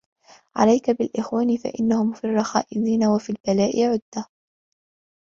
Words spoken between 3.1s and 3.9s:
وفي البلاء